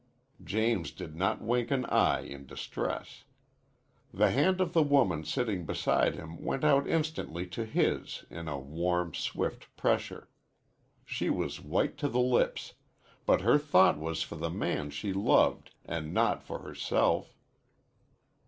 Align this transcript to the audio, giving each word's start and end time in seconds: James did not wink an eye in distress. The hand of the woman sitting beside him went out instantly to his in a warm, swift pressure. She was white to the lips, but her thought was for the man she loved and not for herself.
James 0.43 0.89
did 0.89 1.15
not 1.15 1.43
wink 1.43 1.69
an 1.69 1.85
eye 1.85 2.21
in 2.21 2.47
distress. 2.47 3.23
The 4.11 4.31
hand 4.31 4.59
of 4.59 4.73
the 4.73 4.81
woman 4.81 5.23
sitting 5.23 5.63
beside 5.63 6.15
him 6.15 6.43
went 6.43 6.63
out 6.63 6.87
instantly 6.87 7.45
to 7.49 7.65
his 7.65 8.25
in 8.31 8.47
a 8.47 8.57
warm, 8.57 9.13
swift 9.13 9.67
pressure. 9.77 10.27
She 11.05 11.29
was 11.29 11.61
white 11.61 11.99
to 11.99 12.07
the 12.09 12.19
lips, 12.19 12.73
but 13.27 13.41
her 13.41 13.59
thought 13.59 13.99
was 13.99 14.23
for 14.23 14.37
the 14.37 14.49
man 14.49 14.89
she 14.89 15.13
loved 15.13 15.69
and 15.85 16.11
not 16.11 16.41
for 16.41 16.63
herself. 16.63 17.35